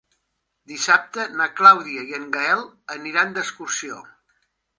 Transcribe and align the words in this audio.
Dissabte 0.69 1.25
na 1.41 1.47
Clàudia 1.59 2.07
i 2.13 2.17
en 2.21 2.25
Gaël 2.39 2.65
aniran 2.97 3.37
d'excursió. 3.37 4.01